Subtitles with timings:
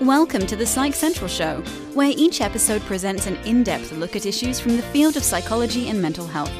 [0.00, 1.60] Welcome to the Psych Central Show,
[1.92, 5.90] where each episode presents an in depth look at issues from the field of psychology
[5.90, 6.50] and mental health,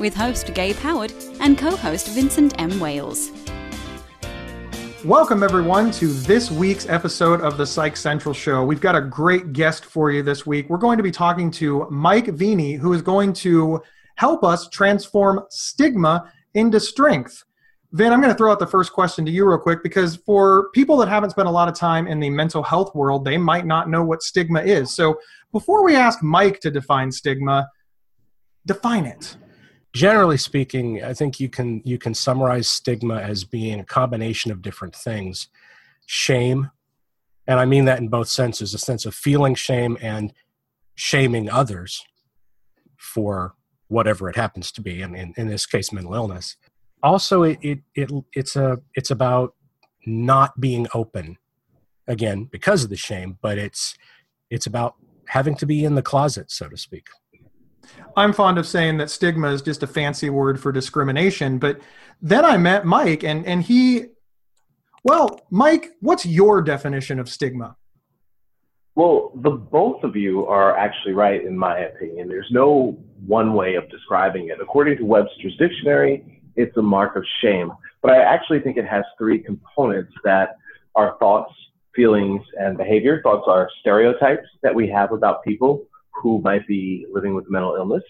[0.00, 2.80] with host Gabe Howard and co host Vincent M.
[2.80, 3.30] Wales.
[5.04, 8.64] Welcome, everyone, to this week's episode of the Psych Central Show.
[8.64, 10.68] We've got a great guest for you this week.
[10.68, 13.80] We're going to be talking to Mike Veny, who is going to
[14.16, 17.44] help us transform stigma into strength.
[17.92, 20.68] Vin, I'm going to throw out the first question to you real quick because for
[20.74, 23.64] people that haven't spent a lot of time in the mental health world, they might
[23.64, 24.94] not know what stigma is.
[24.94, 25.18] So
[25.52, 27.70] before we ask Mike to define stigma,
[28.66, 29.38] define it.
[29.94, 34.60] Generally speaking, I think you can you can summarize stigma as being a combination of
[34.60, 35.48] different things.
[36.04, 36.70] Shame,
[37.46, 40.34] and I mean that in both senses, a sense of feeling shame and
[40.94, 42.04] shaming others
[42.98, 43.54] for
[43.88, 46.56] whatever it happens to be, and in, in this case, mental illness
[47.02, 49.54] also it, it, it it's a it's about
[50.06, 51.36] not being open
[52.06, 53.96] again because of the shame but it's
[54.50, 54.94] it's about
[55.26, 57.06] having to be in the closet so to speak.
[58.16, 61.80] I'm fond of saying that stigma is just a fancy word for discrimination but
[62.20, 64.06] then i met mike and and he
[65.04, 67.76] well mike what's your definition of stigma?
[68.94, 72.28] Well the both of you are actually right in my opinion.
[72.28, 74.58] There's no one way of describing it.
[74.60, 77.72] According to webster's dictionary it's a mark of shame.
[78.02, 80.56] But I actually think it has three components that
[80.96, 81.52] are thoughts,
[81.94, 83.20] feelings, and behavior.
[83.22, 88.02] Thoughts are stereotypes that we have about people who might be living with mental illness.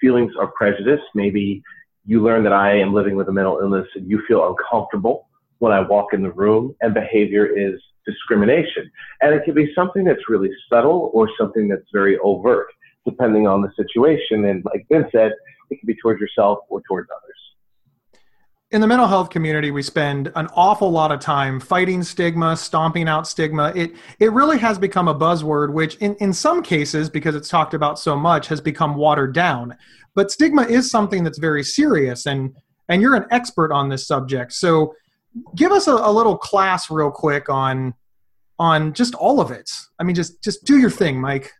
[0.00, 1.00] Feelings are prejudice.
[1.14, 1.62] Maybe
[2.04, 5.72] you learn that I am living with a mental illness and you feel uncomfortable when
[5.72, 6.76] I walk in the room.
[6.82, 8.90] And behavior is discrimination.
[9.22, 12.66] And it can be something that's really subtle or something that's very overt,
[13.06, 14.44] depending on the situation.
[14.44, 15.32] And like Ben said,
[15.70, 17.43] it can be towards yourself or towards others
[18.70, 23.08] in the mental health community we spend an awful lot of time fighting stigma stomping
[23.08, 23.72] out stigma.
[23.76, 27.74] It it really has become a buzzword which in, in some cases because it's talked
[27.74, 29.76] about so much has become watered down.
[30.14, 32.54] But stigma is something that's very serious and
[32.88, 34.52] and you're an expert on this subject.
[34.52, 34.94] So
[35.56, 37.94] give us a, a little class real quick on
[38.58, 39.70] on just all of it.
[39.98, 41.52] I mean just just do your thing mike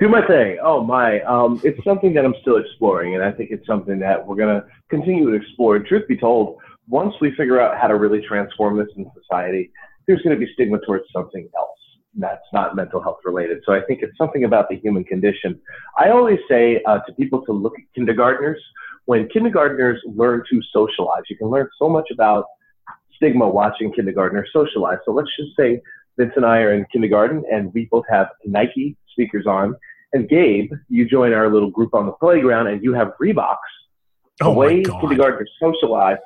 [0.00, 0.58] do my thing.
[0.62, 4.26] Oh my, um, it's something that I'm still exploring, and I think it's something that
[4.26, 5.78] we're gonna continue to explore.
[5.78, 9.70] Truth be told, once we figure out how to really transform this in society,
[10.06, 11.78] there's to be stigma towards something else
[12.14, 13.58] that's not mental health related.
[13.64, 15.60] So I think it's something about the human condition.
[15.98, 18.60] I always say uh, to people to look at kindergartners.
[19.04, 22.46] When kindergartners learn to socialize, you can learn so much about
[23.16, 24.98] stigma watching kindergartners socialize.
[25.04, 25.80] So let's just say
[26.20, 29.74] Vince and I are in kindergarten and we both have Nike speakers on
[30.12, 33.56] and Gabe, you join our little group on the playground and you have Reeboks.
[34.38, 36.18] The oh way kindergartners socialize,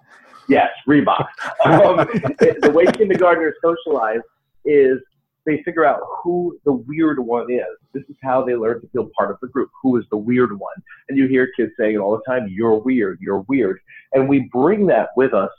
[0.49, 1.27] yes, Reebok.
[1.65, 4.21] um, the way kindergartners socialize
[4.65, 4.99] is
[5.47, 7.63] they figure out who the weird one is.
[7.93, 9.71] This is how they learn to feel part of the group.
[9.83, 10.75] Who is the weird one?
[11.09, 13.79] And you hear kids saying it all the time, you're weird, you're weird.
[14.13, 15.51] And we bring that with us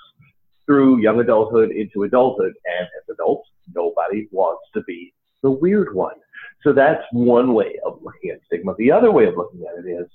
[0.66, 2.54] through young adulthood into adulthood.
[2.66, 6.16] And as adults, nobody wants to be the weird one.
[6.64, 8.74] So that's one way of looking at stigma.
[8.78, 10.08] The other way of looking at it is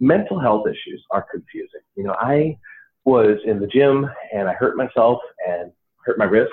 [0.00, 1.80] mental health issues are confusing.
[1.94, 2.58] You know, I
[3.04, 5.18] was in the gym and I hurt myself
[5.48, 5.72] and
[6.04, 6.52] hurt my wrist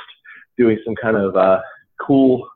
[0.57, 1.61] doing some kind of uh,
[1.99, 2.47] cool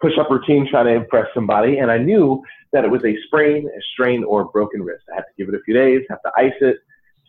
[0.00, 1.78] push up routine trying to impress somebody.
[1.78, 2.42] And I knew
[2.72, 5.04] that it was a sprain, a strain, or a broken wrist.
[5.12, 6.76] I had to give it a few days, have to ice it,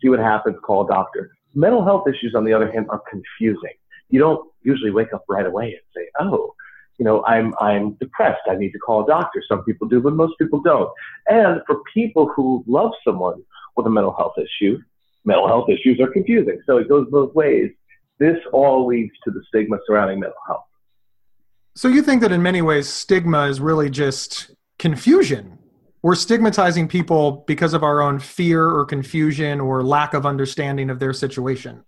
[0.02, 1.30] see what happens, call a doctor.
[1.54, 3.74] Mental health issues, on the other hand, are confusing.
[4.10, 6.54] You don't usually wake up right away and say, oh,
[6.98, 8.42] you know, I'm, I'm depressed.
[8.48, 9.42] I need to call a doctor.
[9.48, 10.90] Some people do, but most people don't.
[11.28, 13.42] And for people who love someone
[13.76, 14.78] with a mental health issue,
[15.24, 16.60] mental health issues are confusing.
[16.66, 17.70] So it goes both ways.
[18.18, 20.64] This all leads to the stigma surrounding mental health.
[21.74, 25.58] So you think that in many ways, stigma is really just confusion.
[26.04, 30.98] We're stigmatizing people because of our own fear or confusion or lack of understanding of
[30.98, 31.82] their situation.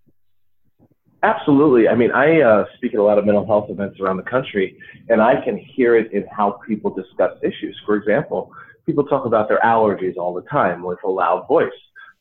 [1.23, 1.87] Absolutely.
[1.87, 4.79] I mean, I uh, speak at a lot of mental health events around the country,
[5.11, 7.79] and I can hear it in how people discuss issues.
[7.85, 8.51] For example,
[8.87, 11.69] people talk about their allergies all the time with a loud voice.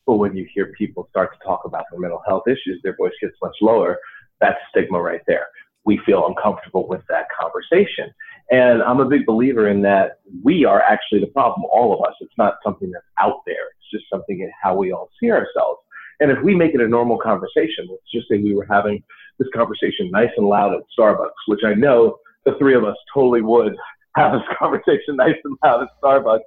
[0.04, 3.14] But when you hear people start to talk about their mental health issues, their voice
[3.22, 3.96] gets much lower.
[4.42, 5.46] That's stigma right there.
[5.86, 8.12] We feel uncomfortable with that conversation.
[8.50, 12.14] And I'm a big believer in that we are actually the problem, all of us.
[12.20, 13.66] It's not something that's out there.
[13.78, 15.80] It's just something in how we all see ourselves.
[16.20, 19.02] And if we make it a normal conversation, let's just say we were having
[19.38, 23.42] this conversation nice and loud at Starbucks, which I know the three of us totally
[23.42, 23.74] would
[24.16, 26.40] have this conversation nice and loud at Starbucks.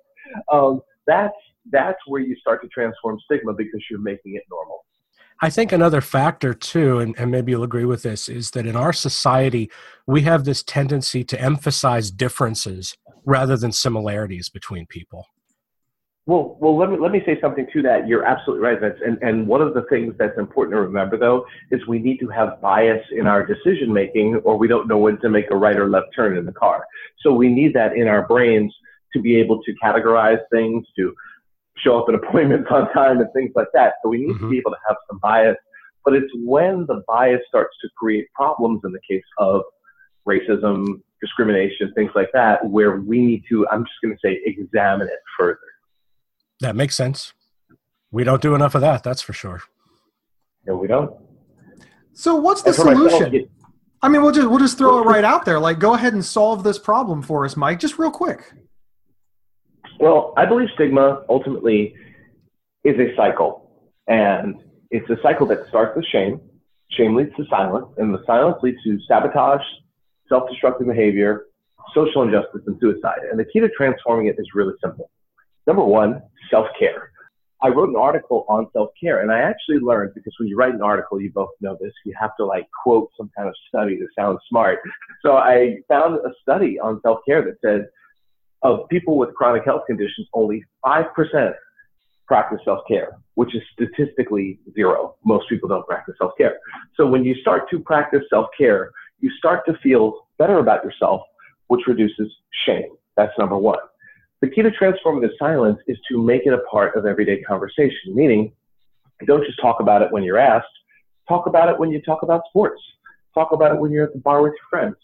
[0.52, 1.36] Um, that's
[1.72, 4.86] that's where you start to transform stigma because you're making it normal.
[5.42, 8.76] I think another factor too, and, and maybe you'll agree with this, is that in
[8.76, 9.72] our society,
[10.06, 12.96] we have this tendency to emphasize differences
[13.26, 15.26] rather than similarities between people.
[16.26, 18.08] Well, well, let me let me say something to that.
[18.08, 19.00] You're absolutely right, Vince.
[19.04, 22.28] And and one of the things that's important to remember, though, is we need to
[22.28, 25.76] have bias in our decision making, or we don't know when to make a right
[25.76, 26.86] or left turn in the car.
[27.22, 28.72] So we need that in our brains
[29.14, 31.16] to be able to categorize things, to
[31.84, 33.94] show up at appointments on time, and things like that.
[34.04, 34.46] So we need mm-hmm.
[34.46, 35.58] to be able to have some bias.
[36.06, 39.62] But it's when the bias starts to create problems in the case of
[40.28, 45.08] racism, discrimination, things like that, where we need to, I'm just going to say, examine
[45.08, 45.60] it further.
[46.62, 47.34] That makes sense.
[48.12, 49.62] We don't do enough of that, that's for sure.
[50.66, 51.14] No, we don't.
[52.14, 53.32] So what's the solution?
[53.32, 53.46] Myself,
[54.02, 55.60] I mean, we'll just we'll just throw it right out there.
[55.60, 58.54] Like, go ahead and solve this problem for us, Mike, just real quick.
[60.00, 61.94] Well, I believe stigma ultimately
[62.86, 63.70] is a cycle,
[64.08, 64.56] and
[64.92, 66.40] it's a cycle that starts with shame.
[66.92, 69.62] Shame leads to silence, and the silence leads to sabotage,
[70.30, 71.48] self-destructive behavior,
[71.94, 73.20] social injustice, and suicide.
[73.30, 75.12] And the key to transforming it is really simple.
[75.68, 77.12] Number one, self-care.
[77.62, 80.82] I wrote an article on self-care, and I actually learned because when you write an
[80.82, 84.08] article, you both know this, you have to like quote some kind of study to
[84.18, 84.80] sound smart.
[85.24, 87.90] So I found a study on self-care that said
[88.62, 91.54] of people with chronic health conditions, only 5%
[92.28, 95.16] practice self-care, which is statistically zero.
[95.24, 96.60] Most people don't practice self-care.
[96.96, 101.22] So when you start to practice self-care, you start to feel better about yourself,
[101.68, 102.32] which reduces
[102.66, 102.90] shame.
[103.18, 103.80] That's number one.
[104.42, 108.54] The key to transformative silence is to make it a part of everyday conversation, meaning
[109.26, 110.68] don't just talk about it when you're asked,
[111.28, 112.82] talk about it when you talk about sports,
[113.34, 114.96] talk about it when you're at the bar with your friends.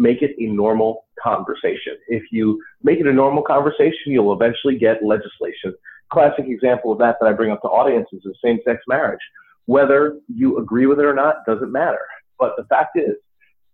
[0.00, 1.94] Make it a normal conversation.
[2.08, 5.74] If you make it a normal conversation, you'll eventually get legislation.
[6.10, 9.20] Classic example of that that I bring up to audiences is same sex marriage.
[9.66, 12.00] Whether you agree with it or not doesn't matter.
[12.38, 13.14] But the fact is,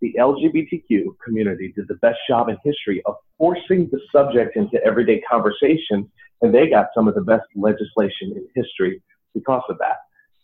[0.01, 5.21] the LGBTQ community did the best job in history of forcing the subject into everyday
[5.21, 9.01] conversation, and they got some of the best legislation in history
[9.33, 9.95] because of that.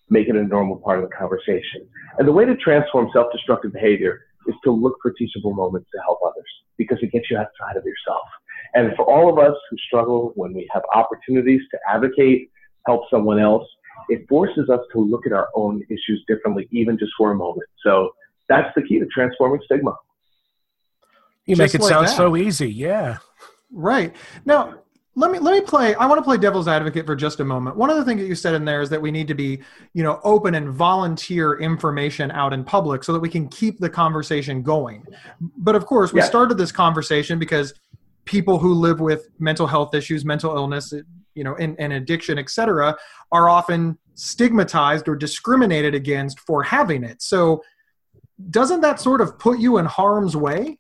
[0.10, 1.86] Make it a normal part of the conversation.
[2.18, 6.02] And the way to transform self destructive behavior is to look for teachable moments to
[6.02, 6.46] help others
[6.78, 8.28] because it gets you outside of yourself.
[8.74, 12.50] And for all of us who struggle when we have opportunities to advocate,
[12.88, 13.68] help someone else,
[14.10, 17.70] it forces us to look at our own issues differently, even just for a moment.
[17.84, 18.12] So
[18.50, 19.96] that's the key to transforming stigma.
[21.46, 22.16] You Just make it like sound that.
[22.16, 23.18] so easy, yeah.
[23.72, 24.16] Right.
[24.46, 24.76] Now,
[25.16, 27.76] let me let me play i want to play devil's advocate for just a moment
[27.76, 29.60] one of the things that you said in there is that we need to be
[29.94, 33.90] you know open and volunteer information out in public so that we can keep the
[33.90, 35.06] conversation going
[35.58, 36.28] but of course we yes.
[36.28, 37.74] started this conversation because
[38.26, 40.94] people who live with mental health issues mental illness
[41.36, 42.96] you know and, and addiction etc
[43.32, 47.62] are often stigmatized or discriminated against for having it so
[48.50, 50.80] doesn't that sort of put you in harm's way?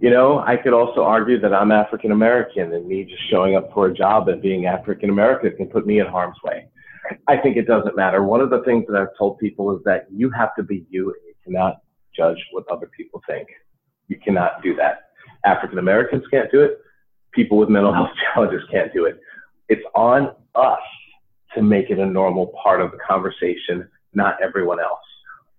[0.00, 3.72] You know, I could also argue that I'm African American and me just showing up
[3.72, 6.68] for a job and being African American can put me in harm's way.
[7.26, 8.22] I think it doesn't matter.
[8.22, 11.06] One of the things that I've told people is that you have to be you
[11.06, 11.78] and you cannot
[12.16, 13.48] judge what other people think.
[14.08, 15.10] You cannot do that.
[15.44, 16.78] African Americans can't do it.
[17.32, 19.18] People with mental health challenges can't do it.
[19.68, 20.80] It's on us
[21.54, 25.00] to make it a normal part of the conversation, not everyone else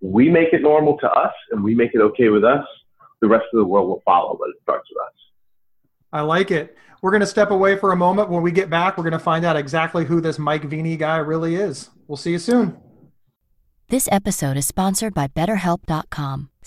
[0.01, 2.65] we make it normal to us and we make it okay with us,
[3.21, 5.13] the rest of the world will follow, but it starts with us.
[6.11, 6.75] I like it.
[7.01, 8.29] We're going to step away for a moment.
[8.29, 11.17] When we get back, we're going to find out exactly who this Mike Veny guy
[11.17, 11.89] really is.
[12.07, 12.77] We'll see you soon.
[13.89, 16.49] This episode is sponsored by BetterHelp.com.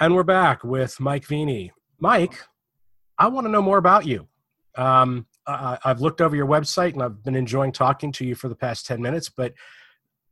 [0.00, 1.72] And we're back with Mike Veny.
[1.98, 2.44] Mike,
[3.18, 4.28] I want to know more about you.
[4.76, 8.48] Um, I, I've looked over your website and I've been enjoying talking to you for
[8.48, 9.54] the past 10 minutes, but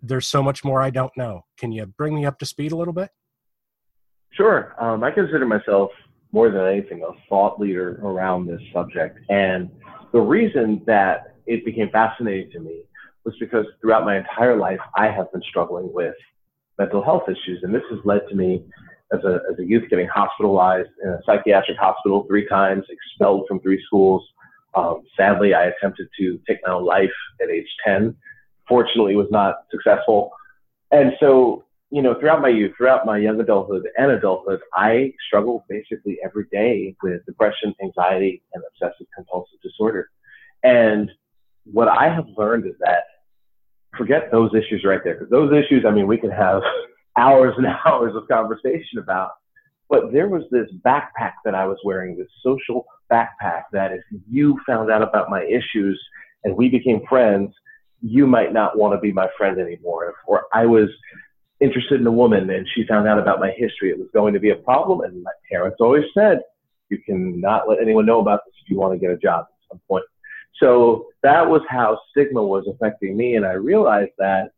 [0.01, 1.47] there's so much more I don't know.
[1.59, 3.11] Can you bring me up to speed a little bit?
[4.31, 4.77] Sure.
[4.79, 5.91] Um, I consider myself
[6.31, 9.19] more than anything a thought leader around this subject.
[9.31, 9.69] And
[10.13, 12.83] the reason that it became fascinating to me
[13.25, 16.15] was because throughout my entire life, I have been struggling with
[16.79, 17.65] mental health issues.
[17.65, 18.63] And this has led to me
[19.13, 23.61] as a, as a youth getting hospitalized in a psychiatric hospital three times, expelled from
[23.61, 24.27] three schools.
[24.75, 28.17] Um, sadly, I attempted to take my own life at age 10.
[28.69, 30.31] Fortunately, was not successful.
[30.91, 35.63] And so, you know, throughout my youth, throughout my young adulthood and adulthood, I struggled
[35.69, 40.11] basically every day with depression, anxiety, and obsessive compulsive disorder.
[40.63, 41.11] And
[41.65, 43.05] what I have learned is that
[43.97, 46.63] forget those issues right there, because those issues, I mean, we can have
[47.19, 49.31] hours and hours of conversation about.
[49.89, 54.59] But there was this backpack that I was wearing, this social backpack that if you
[54.67, 56.01] found out about my issues
[56.45, 57.53] and we became friends,
[58.03, 60.15] you might not want to be my friend anymore.
[60.27, 60.89] Or I was
[61.61, 64.41] interested in a woman and she found out about my history, it was going to
[64.41, 65.01] be a problem.
[65.01, 66.41] And my parents always said,
[66.89, 69.69] you cannot let anyone know about this if you want to get a job at
[69.71, 70.05] some point.
[70.61, 73.37] So that was how stigma was affecting me.
[73.37, 74.51] And I realized that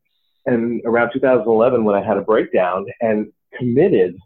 [0.49, 4.17] and around 2011 when I had a breakdown and committed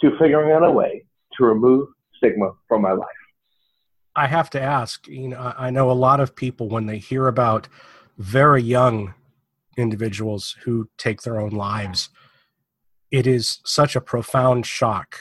[0.00, 1.04] to figuring out a way
[1.36, 3.08] to remove stigma from my life.
[4.14, 7.26] I have to ask, you know, I know a lot of people when they hear
[7.26, 7.66] about
[8.18, 9.14] very young
[9.76, 12.10] individuals who take their own lives,
[13.10, 15.18] it is such a profound shock.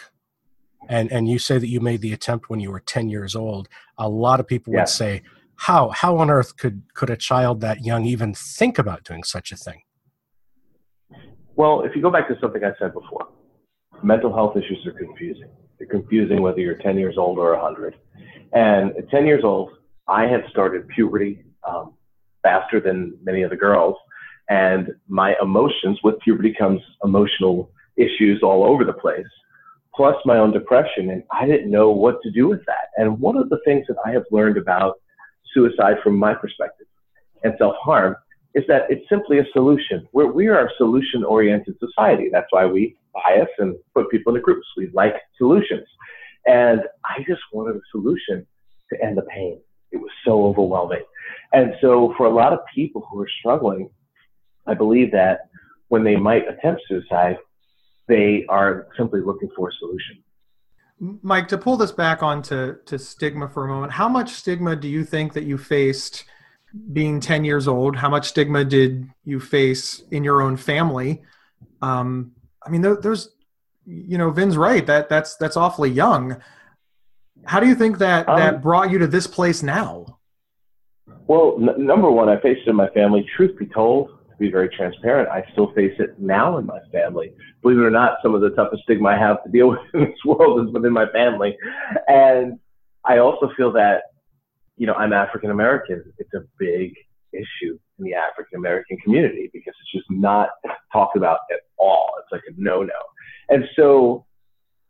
[0.90, 3.70] And and you say that you made the attempt when you were 10 years old.
[3.98, 5.24] A lot of people would say,
[5.56, 9.54] how how on earth could could a child that young even think about doing such
[9.54, 9.82] a thing?
[11.56, 13.28] Well, if you go back to something I said before,
[14.02, 15.50] mental health issues are confusing.
[15.78, 17.96] They're confusing whether you're 10 years old or 100.
[18.54, 19.72] And at 10 years old,
[20.08, 21.94] I had started puberty um,
[22.42, 23.96] faster than many of the girls.
[24.50, 29.26] And my emotions, with puberty comes emotional issues all over the place,
[29.96, 31.12] plus my own depression.
[31.12, 32.90] And I didn't know what to do with that.
[32.98, 34.96] And one of the things that I have learned about
[35.54, 36.88] suicide from my perspective
[37.44, 38.16] and self harm
[38.56, 40.08] is that it's simply a solution.
[40.12, 42.30] We're, we are a solution oriented society.
[42.32, 44.68] That's why we bias and put people into groups.
[44.78, 45.88] We like solutions.
[46.46, 48.46] And I just wanted a solution
[48.92, 49.60] to end the pain.
[49.92, 51.04] It was so overwhelming.
[51.54, 53.90] And so for a lot of people who are struggling,
[54.68, 55.42] I believe that
[55.88, 57.38] when they might attempt suicide,
[58.08, 60.24] they are simply looking for a solution.
[61.22, 64.88] Mike, to pull this back onto to stigma for a moment, how much stigma do
[64.88, 66.26] you think that you faced
[66.92, 67.96] being 10 years old?
[67.96, 71.22] How much stigma did you face in your own family?
[71.82, 72.32] Um,
[72.66, 73.30] I mean, there, there's,
[73.86, 74.86] you know, Vin's right.
[74.86, 76.38] That that's that's awfully young.
[77.46, 80.20] How do you think that um, that brought you to this place now?
[81.28, 83.28] Well, n- number one, I faced it in my family.
[83.36, 87.34] Truth be told, to be very transparent, I still face it now in my family.
[87.62, 90.02] Believe it or not, some of the toughest stigma I have to deal with in
[90.02, 91.58] this world is within my family.
[92.08, 92.60] And
[93.04, 94.04] I also feel that,
[94.78, 96.04] you know, I'm African American.
[96.18, 96.94] It's a big
[97.32, 100.50] issue in the African American community because it's just not
[100.92, 102.12] talked about at all.
[102.20, 102.94] It's like a no no.
[103.50, 104.26] And so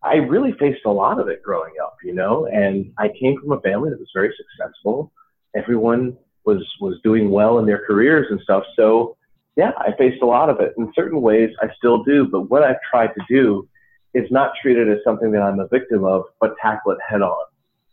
[0.01, 3.51] I really faced a lot of it growing up, you know, and I came from
[3.53, 5.11] a family that was very successful.
[5.55, 8.63] Everyone was was doing well in their careers and stuff.
[8.75, 9.17] So
[9.55, 10.73] yeah, I faced a lot of it.
[10.77, 12.27] In certain ways, I still do.
[12.27, 13.67] But what I've tried to do
[14.13, 17.21] is not treat it as something that I'm a victim of, but tackle it head
[17.21, 17.45] on.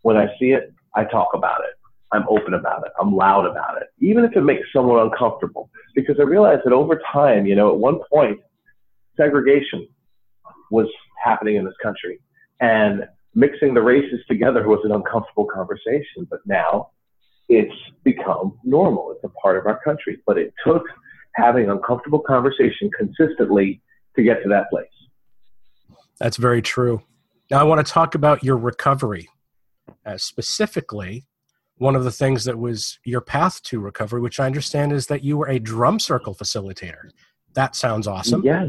[0.02, 1.75] When I see it, I talk about it.
[2.12, 2.93] I'm open about it.
[3.00, 5.71] I'm loud about it, even if it makes someone uncomfortable.
[5.95, 8.40] Because I realize that over time, you know, at one point,
[9.17, 9.88] segregation
[10.71, 10.87] was
[11.23, 12.21] happening in this country.
[12.61, 16.26] And mixing the races together was an uncomfortable conversation.
[16.29, 16.90] But now
[17.49, 19.12] it's become normal.
[19.12, 20.19] It's a part of our country.
[20.26, 20.83] But it took
[21.37, 23.81] having uncomfortable conversation consistently
[24.17, 24.88] to get to that place.
[26.19, 27.02] That's very true.
[27.50, 29.29] Now, I want to talk about your recovery.
[30.07, 31.26] Uh, specifically,
[31.81, 35.25] one of the things that was your path to recovery, which I understand is that
[35.25, 37.09] you were a drum circle facilitator.
[37.55, 38.43] That sounds awesome.
[38.45, 38.69] Yes.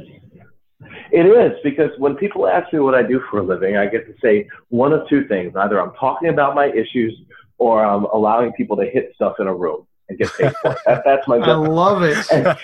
[1.12, 4.08] It is because when people ask me what I do for a living, I get
[4.08, 5.53] to say one of two things.
[5.58, 7.13] Either I'm talking about my issues
[7.58, 10.77] or I'm allowing people to hit stuff in a room and get paid for it.
[10.86, 11.50] That, that's my job.
[11.50, 12.32] I love it.
[12.32, 12.58] and,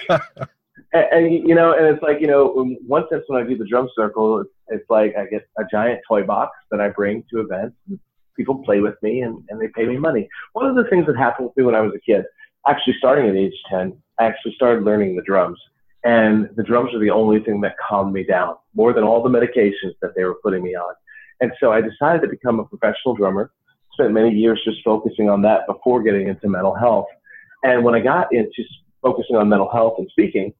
[0.93, 3.57] and, and, you know, and it's like, you know, in one sense, when I do
[3.57, 7.25] the drum circle, it's, it's like I get a giant toy box that I bring
[7.31, 7.75] to events.
[7.89, 7.99] And
[8.37, 10.29] people play with me and, and they pay me money.
[10.53, 12.23] One of the things that happened with me when I was a kid,
[12.67, 15.59] actually starting at age 10, I actually started learning the drums.
[16.03, 19.29] And the drums are the only thing that calmed me down more than all the
[19.29, 20.93] medications that they were putting me on.
[21.41, 23.51] And so I decided to become a professional drummer.
[23.93, 27.07] Spent many years just focusing on that before getting into mental health.
[27.63, 28.63] And when I got into
[29.01, 30.53] focusing on mental health and speaking,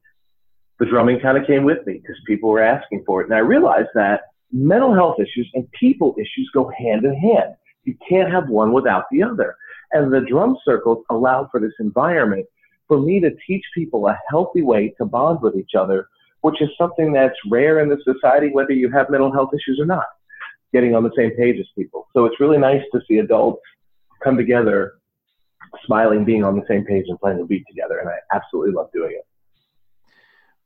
[0.80, 3.26] the drumming kind of came with me because people were asking for it.
[3.26, 7.56] And I realized that mental health issues and people issues go hand in hand.
[7.88, 9.56] You can't have one without the other.
[9.94, 12.46] And the drum circles allow for this environment
[12.90, 16.10] for me to teach people a healthy way to bond with each other,
[16.42, 19.86] which is something that's rare in the society, whether you have mental health issues or
[19.86, 20.06] not,
[20.74, 22.08] getting on the same page as people.
[22.12, 23.62] So it's really nice to see adults
[24.22, 24.96] come together
[25.86, 28.00] smiling, being on the same page, and playing a beat together.
[28.00, 29.26] And I absolutely love doing it.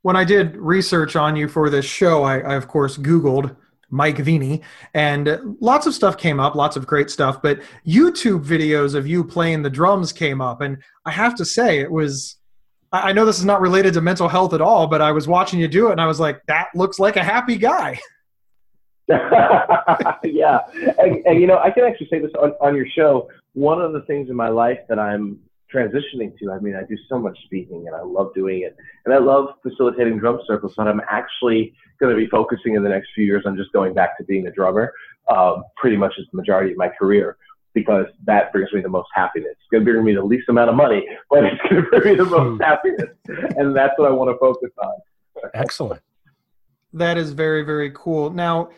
[0.01, 3.55] when I did research on you for this show, I, I of course Googled
[3.91, 4.61] Mike Veny,
[4.93, 7.41] and lots of stuff came up, lots of great stuff.
[7.41, 11.79] But YouTube videos of you playing the drums came up, and I have to say,
[11.79, 12.37] it was.
[12.93, 15.61] I know this is not related to mental health at all, but I was watching
[15.61, 17.99] you do it, and I was like, "That looks like a happy guy."
[20.23, 20.59] yeah,
[20.99, 23.29] and, and, you know, I can actually say this on, on your show.
[23.53, 25.39] One of the things in my life that I'm
[25.73, 28.75] transitioning to, I mean, I do so much speaking, and I love doing it,
[29.05, 30.73] and I love facilitating drum circles.
[30.77, 33.93] But I'm actually going to be focusing in the next few years on just going
[33.93, 34.93] back to being a drummer,
[35.29, 37.37] um, pretty much as the majority of my career,
[37.73, 39.51] because that brings me the most happiness.
[39.51, 42.13] It's going to bring me the least amount of money, but it's going to bring
[42.13, 42.61] me the most hmm.
[42.61, 44.93] happiness, and that's what I want to focus on.
[45.53, 46.01] Excellent.
[46.93, 48.31] That is very very cool.
[48.31, 48.69] Now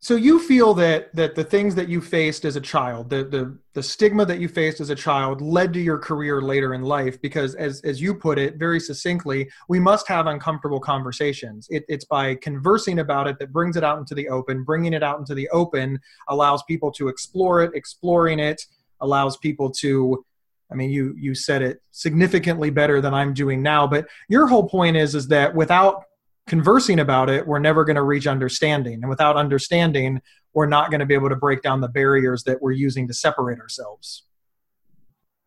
[0.00, 3.58] so you feel that that the things that you faced as a child the, the
[3.74, 7.20] the stigma that you faced as a child led to your career later in life
[7.20, 12.04] because as as you put it very succinctly we must have uncomfortable conversations it, it's
[12.04, 15.34] by conversing about it that brings it out into the open bringing it out into
[15.34, 18.62] the open allows people to explore it exploring it
[19.00, 20.24] allows people to
[20.70, 23.86] I mean, you you said it significantly better than I'm doing now.
[23.86, 26.04] But your whole point is is that without
[26.48, 28.94] conversing about it, we're never going to reach understanding.
[28.94, 30.20] And without understanding,
[30.54, 33.14] we're not going to be able to break down the barriers that we're using to
[33.14, 34.24] separate ourselves.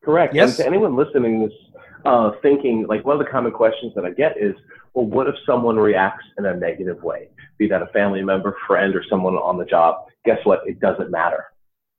[0.03, 0.34] Correct.
[0.34, 0.51] Yes.
[0.51, 1.53] And to anyone listening this
[2.05, 4.55] uh, thinking, like one of the common questions that I get is,
[4.93, 7.29] well, what if someone reacts in a negative way?
[7.58, 10.05] Be that a family member, friend, or someone on the job.
[10.25, 10.62] Guess what?
[10.65, 11.46] It doesn't matter.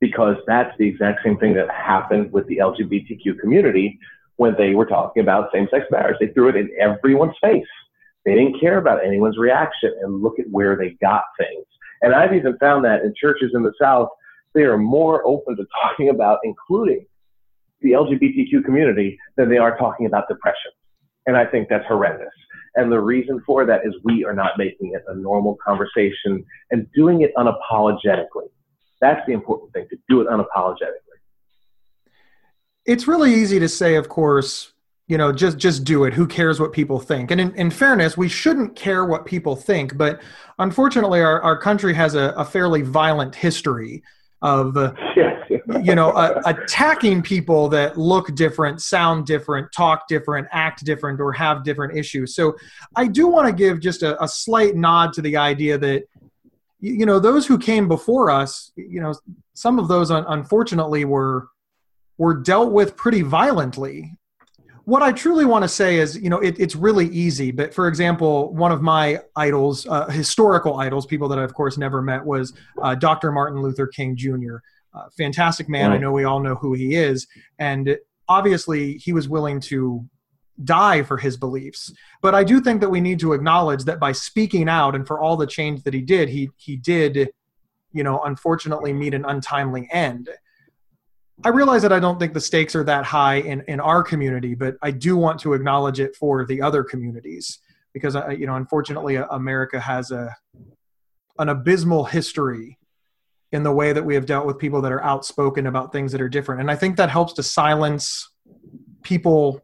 [0.00, 3.98] Because that's the exact same thing that happened with the LGBTQ community
[4.36, 6.16] when they were talking about same sex marriage.
[6.18, 7.66] They threw it in everyone's face
[8.24, 11.66] they didn't care about anyone's reaction and look at where they got things.
[12.02, 14.08] And I've even found that in churches in the South,
[14.54, 17.06] they are more open to talking about including
[17.80, 20.72] the LGBTQ community than they are talking about depression.
[21.26, 22.32] And I think that's horrendous.
[22.74, 26.86] And the reason for that is we are not making it a normal conversation and
[26.94, 28.48] doing it unapologetically.
[29.00, 30.98] That's the important thing to do it unapologetically.
[32.84, 34.72] It's really easy to say, of course,
[35.08, 36.14] you know just just do it.
[36.14, 37.30] Who cares what people think?
[37.30, 40.20] And in, in fairness we shouldn't care what people think but
[40.58, 44.02] unfortunately our, our country has a, a fairly violent history
[44.42, 44.92] of uh,
[45.82, 51.32] you know uh, attacking people that look different sound different talk different act different or
[51.32, 52.34] have different issues.
[52.34, 52.54] So
[52.96, 56.04] i do want to give just a, a slight nod to the idea that
[56.80, 59.14] you know those who came before us you know
[59.54, 61.48] some of those unfortunately were
[62.18, 64.12] were dealt with pretty violently
[64.84, 67.50] what I truly want to say is, you know, it, it's really easy.
[67.50, 71.78] But for example, one of my idols, uh, historical idols, people that I of course
[71.78, 73.32] never met, was uh, Dr.
[73.32, 74.56] Martin Luther King Jr.
[74.94, 75.90] Uh, fantastic man.
[75.90, 75.96] Right.
[75.96, 77.26] I know we all know who he is,
[77.58, 77.96] and
[78.28, 80.04] obviously he was willing to
[80.64, 81.92] die for his beliefs.
[82.20, 85.20] But I do think that we need to acknowledge that by speaking out and for
[85.20, 87.30] all the change that he did, he he did,
[87.92, 90.28] you know, unfortunately meet an untimely end.
[91.44, 94.54] I realize that I don't think the stakes are that high in, in our community,
[94.54, 97.58] but I do want to acknowledge it for the other communities
[97.92, 100.34] because, you know, unfortunately, America has a
[101.38, 102.78] an abysmal history
[103.52, 106.20] in the way that we have dealt with people that are outspoken about things that
[106.20, 108.30] are different, and I think that helps to silence
[109.02, 109.60] people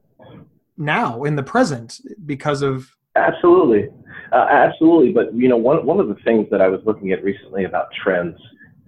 [0.76, 3.88] now in the present because of absolutely,
[4.32, 5.12] uh, absolutely.
[5.12, 7.88] But you know, one one of the things that I was looking at recently about
[8.02, 8.36] trends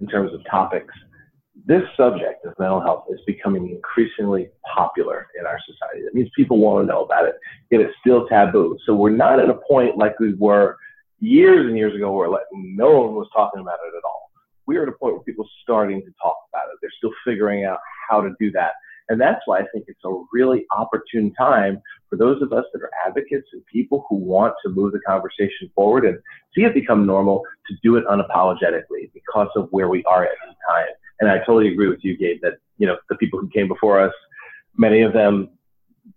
[0.01, 0.93] in terms of topics
[1.65, 6.03] this subject of mental health is becoming increasingly popular in our society.
[6.03, 7.35] That means people want to know about it,
[7.69, 8.77] yet it's still taboo.
[8.85, 10.77] So we're not at a point like we were
[11.19, 14.31] years and years ago where like no one was talking about it at all.
[14.65, 16.79] We're at a point where people are starting to talk about it.
[16.81, 18.71] They're still figuring out how to do that.
[19.09, 22.81] And that's why I think it's a really opportune time for those of us that
[22.81, 26.17] are advocates and people who want to move the conversation forward and
[26.55, 30.55] see it become normal to do it unapologetically because of where we are at the
[30.67, 30.87] time.
[31.21, 34.01] And I totally agree with you, Gabe, that you know the people who came before
[34.01, 34.13] us,
[34.75, 35.49] many of them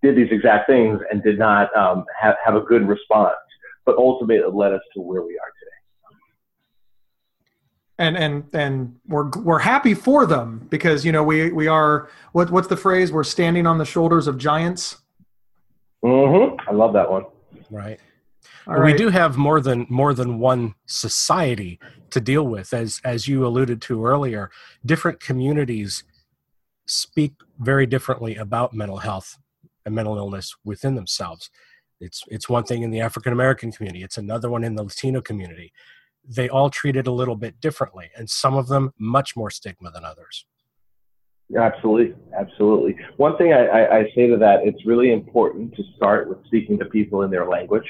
[0.02, 3.36] did these exact things and did not um, have, have a good response,
[3.84, 5.70] but ultimately it led us to where we are today.
[7.98, 12.50] And and and we're we're happy for them because you know we we are what
[12.50, 13.12] what's the phrase?
[13.12, 14.98] We're standing on the shoulders of giants.
[16.04, 16.56] Mm-hmm.
[16.68, 17.24] I love that one.
[17.70, 18.00] Right.
[18.66, 18.92] Right.
[18.92, 21.78] We do have more than more than one society
[22.10, 24.50] to deal with, as as you alluded to earlier.
[24.84, 26.04] Different communities
[26.86, 29.38] speak very differently about mental health
[29.84, 31.50] and mental illness within themselves.
[32.00, 34.02] It's it's one thing in the African American community.
[34.02, 35.72] It's another one in the Latino community.
[36.26, 39.90] They all treat it a little bit differently, and some of them much more stigma
[39.90, 40.46] than others.
[41.58, 42.96] Absolutely, absolutely.
[43.18, 46.78] One thing I, I, I say to that, it's really important to start with speaking
[46.78, 47.86] to people in their language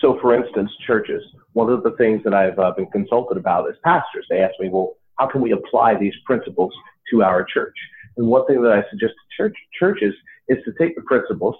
[0.00, 3.76] So, for instance, churches, one of the things that I've uh, been consulted about is
[3.84, 4.26] pastors.
[4.30, 6.72] They ask me, well, how can we apply these principles
[7.10, 7.76] to our church?
[8.16, 10.14] And one thing that I suggest to church, churches
[10.48, 11.56] is to take the principles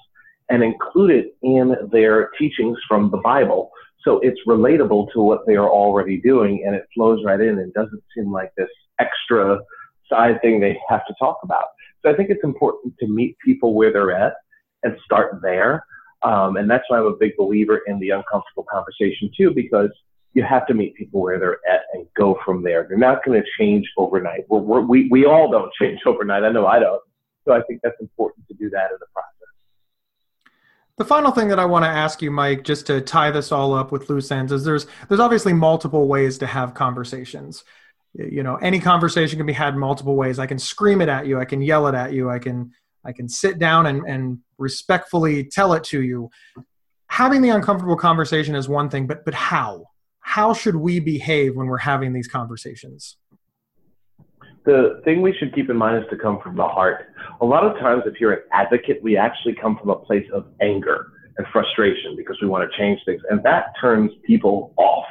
[0.49, 3.71] and include it in their teachings from the Bible
[4.05, 7.75] so it's relatable to what they are already doing and it flows right in and
[7.75, 8.69] doesn't seem like this
[9.01, 9.59] extra
[10.09, 11.65] side thing they have to talk about.
[12.03, 14.35] So I think it's important to meet people where they're at
[14.83, 15.85] and start there.
[16.23, 19.91] Um, and that's why I'm a big believer in the uncomfortable conversation too, because
[20.37, 22.87] you have to meet people where they're at and go from there.
[22.89, 24.45] They're not going to change overnight.
[24.49, 26.45] We're, we're, we we all don't change overnight.
[26.45, 27.03] I know I don't.
[27.47, 29.33] So I think that's important to do that in the process.
[30.99, 33.75] The final thing that I want to ask you, Mike, just to tie this all
[33.75, 37.65] up with loose ends, is there's there's obviously multiple ways to have conversations.
[38.19, 40.39] You know, any conversation can be had multiple ways.
[40.39, 42.73] I can scream it at you, I can yell it at you, I can
[43.05, 46.31] I can sit down and, and respectfully tell it to you.
[47.09, 49.85] Having the uncomfortable conversation is one thing, but but how?
[50.21, 53.17] How should we behave when we're having these conversations?
[54.67, 57.07] the thing we should keep in mind is to come from the heart.
[57.41, 60.47] A lot of times, if you're an advocate, we actually come from a place of
[60.61, 63.23] anger and frustration because we want to change things.
[63.31, 65.07] And that turns people off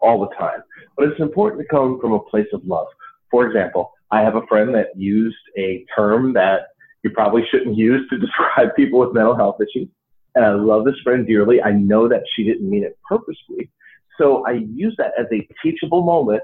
[0.00, 0.62] all the time.
[1.00, 2.86] But it's important to come from a place of love.
[3.30, 8.06] For example, I have a friend that used a term that you probably shouldn't use
[8.10, 9.88] to describe people with mental health issues.
[10.34, 11.62] And I love this friend dearly.
[11.62, 13.70] I know that she didn't mean it purposefully.
[14.18, 16.42] So I use that as a teachable moment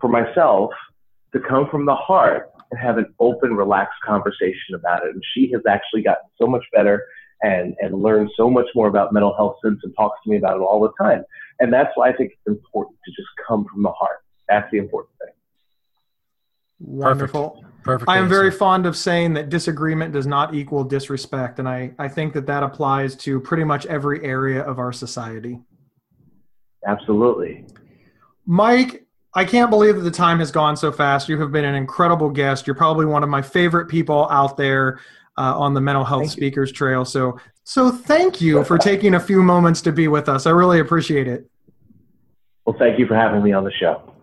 [0.00, 0.70] for myself
[1.32, 5.12] to come from the heart and have an open, relaxed conversation about it.
[5.12, 7.04] And she has actually gotten so much better
[7.42, 10.54] and, and learned so much more about mental health since and talks to me about
[10.54, 11.24] it all the time.
[11.60, 14.18] And that's why I think it's important to just come from the heart.
[14.48, 15.32] That's the important thing.
[16.78, 17.50] Wonderful.
[17.50, 17.84] Perfect.
[17.84, 21.60] Perfect I am very fond of saying that disagreement does not equal disrespect.
[21.60, 25.60] And I, I think that that applies to pretty much every area of our society.
[26.86, 27.64] Absolutely.
[28.44, 31.28] Mike, I can't believe that the time has gone so fast.
[31.28, 32.66] You have been an incredible guest.
[32.66, 35.00] You're probably one of my favorite people out there
[35.36, 36.40] uh, on the mental health Thank you.
[36.40, 37.04] speakers trail.
[37.04, 40.46] So, so thank you for taking a few moments to be with us.
[40.46, 41.50] I really appreciate it.
[42.64, 44.14] Well, thank you for having me on the show.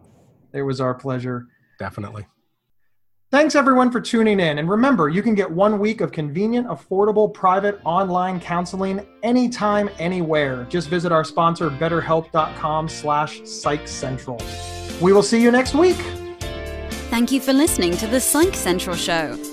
[0.53, 1.47] It was our pleasure.
[1.77, 2.25] Definitely.
[3.31, 4.59] Thanks everyone for tuning in.
[4.59, 10.65] And remember, you can get one week of convenient, affordable, private online counseling anytime, anywhere.
[10.69, 14.39] Just visit our sponsor, betterhelp.com slash psych central.
[15.01, 15.97] We will see you next week.
[17.09, 19.52] Thank you for listening to the Psych Central Show.